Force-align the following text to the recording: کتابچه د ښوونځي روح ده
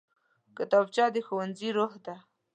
کتابچه 0.57 1.05
د 1.13 1.15
ښوونځي 1.25 1.69
روح 1.77 1.93
ده 2.05 2.15